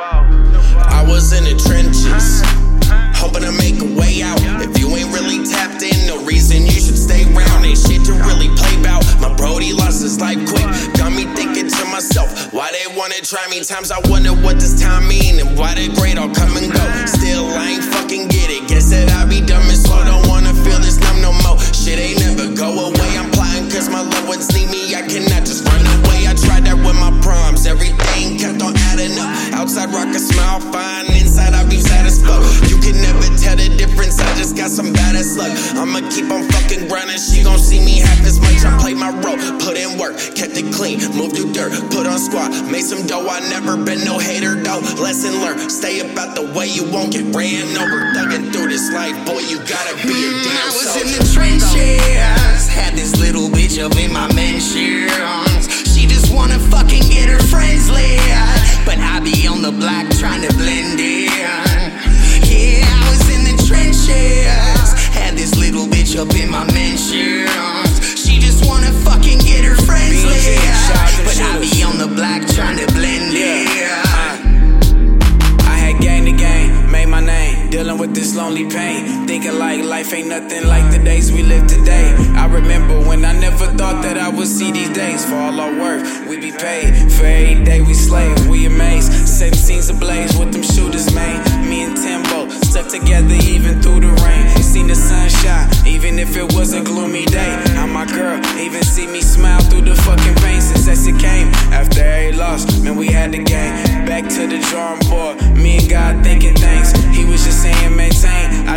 [0.00, 2.42] I was in the trenches,
[3.18, 4.38] hoping to make a way out.
[4.62, 7.66] If you ain't really tapped in, no reason you should stay round.
[7.66, 9.02] Ain't shit to really play bout.
[9.18, 10.66] My Brody lost his life quick.
[10.94, 13.58] Got me thinking to myself, why they wanna try me?
[13.64, 16.84] Times I wonder what this time mean and why the great all come and go.
[17.06, 18.47] Still, I ain't fucking get
[30.60, 31.06] smile fine.
[31.16, 32.42] Inside I be sad as fuck.
[32.68, 34.18] You can never tell the difference.
[34.20, 35.52] I just got some bad ass luck.
[35.78, 37.18] I'ma keep on fucking grinding.
[37.18, 38.64] She gon' see me half as much.
[38.64, 39.38] I play my role.
[39.60, 40.16] Put in work.
[40.34, 40.98] Kept it clean.
[41.16, 41.72] Moved through dirt.
[41.90, 42.50] Put on squat.
[42.70, 43.26] Made some dough.
[43.28, 44.80] I never been no hater though.
[45.00, 45.70] Lesson learned.
[45.70, 47.98] Stay about the way you won't get ran over.
[48.14, 49.14] Thugging through this life.
[49.26, 51.06] Boy, you gotta be a Mm, damn I was soldier.
[51.06, 52.68] in the trenches.
[52.68, 54.28] Had this little bitch up in my
[77.88, 79.26] dealing with this lonely pain.
[79.26, 82.14] Thinking like life ain't nothing like the days we live today.
[82.36, 85.24] I remember when I never thought that I would see these days.
[85.24, 87.10] For all our work, we be paid.
[87.12, 89.12] For every day we slave, we amazed.
[89.26, 91.68] Setting scenes ablaze with them shooters, man.
[91.68, 94.44] Me and Timbo stuck together even through the rain.
[94.62, 97.52] Seen the sunshine, even if it was a gloomy day.
[97.74, 101.48] How my girl even see me smile through the fucking pain since it came.
[101.72, 103.72] After every loss, man, we had the game.
[104.04, 106.87] Back to the drawing board, me and God thinking things.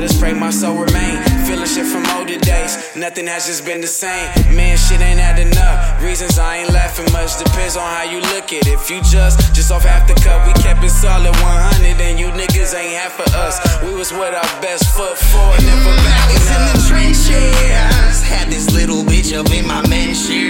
[0.00, 1.20] I just pray my soul remain.
[1.44, 2.72] Feeling shit from older days.
[2.96, 4.32] Nothing has just been the same.
[4.56, 6.00] Man, shit ain't adding up.
[6.00, 8.80] Reasons I ain't laughing much depends on how you look at it.
[8.80, 12.32] If you just, just off half the cup, we kept it solid 100, and you
[12.32, 13.60] niggas ain't half of us.
[13.84, 18.22] We was with our best foot forward, never I backing was in the trenches.
[18.24, 20.49] Had this little bitch up in my mentions.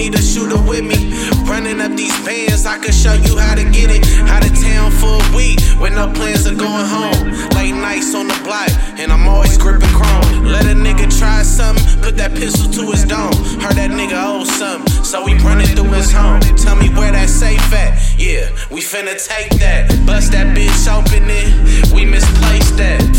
[0.00, 1.12] Need a shooter with me.
[1.44, 4.02] Running up these bands, I can show you how to get it.
[4.32, 7.28] Out of town for a week with no plans of going home.
[7.52, 10.44] Late nights on the block, and I'm always gripping chrome.
[10.44, 13.36] Let a nigga try something, put that pistol to his dome.
[13.60, 16.40] Heard that nigga owe something, so we running through his home.
[16.56, 17.92] Tell me where that safe at.
[18.18, 19.92] Yeah, we finna take that.
[20.06, 21.92] Bust that bitch open it.
[21.92, 23.09] We misplaced that.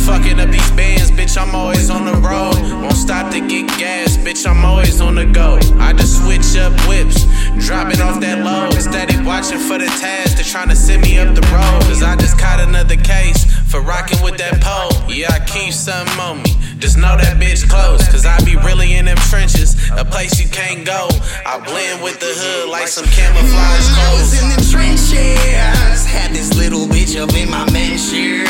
[9.42, 10.36] Watching for the task.
[10.36, 11.82] They're trying to send me up the road.
[11.90, 14.94] Cause I just caught another case for rocking with that pole.
[15.10, 16.54] Yeah, I keep something on me.
[16.78, 18.06] Just know that bitch close.
[18.10, 21.10] Cause I be really in them trenches, a place you can't go.
[21.46, 24.34] I blend with the hood like some camouflage I was clothes.
[24.38, 26.06] in the trenches.
[26.06, 28.46] Had this little bitch up in my mentions.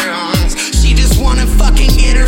[0.76, 2.28] She just wanna fucking get her